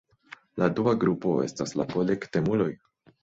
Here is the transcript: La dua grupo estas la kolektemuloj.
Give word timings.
La 0.61 0.69
dua 0.77 0.93
grupo 1.03 1.35
estas 1.47 1.75
la 1.81 1.87
kolektemuloj. 1.93 2.71